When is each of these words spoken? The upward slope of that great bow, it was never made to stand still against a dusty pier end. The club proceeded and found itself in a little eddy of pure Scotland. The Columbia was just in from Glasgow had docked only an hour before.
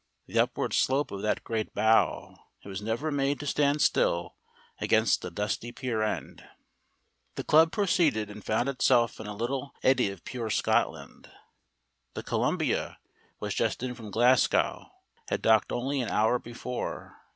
The 0.25 0.39
upward 0.39 0.73
slope 0.73 1.11
of 1.11 1.21
that 1.21 1.43
great 1.43 1.75
bow, 1.75 2.35
it 2.63 2.67
was 2.67 2.81
never 2.81 3.11
made 3.11 3.39
to 3.39 3.45
stand 3.45 3.83
still 3.83 4.35
against 4.79 5.23
a 5.23 5.29
dusty 5.29 5.71
pier 5.71 6.01
end. 6.01 6.43
The 7.35 7.43
club 7.43 7.71
proceeded 7.71 8.27
and 8.27 8.43
found 8.43 8.67
itself 8.67 9.19
in 9.19 9.27
a 9.27 9.35
little 9.35 9.75
eddy 9.83 10.09
of 10.09 10.25
pure 10.25 10.49
Scotland. 10.49 11.29
The 12.15 12.23
Columbia 12.23 12.97
was 13.39 13.53
just 13.53 13.83
in 13.83 13.93
from 13.93 14.09
Glasgow 14.09 14.89
had 15.29 15.43
docked 15.43 15.71
only 15.71 16.01
an 16.01 16.09
hour 16.09 16.39
before. 16.39 17.17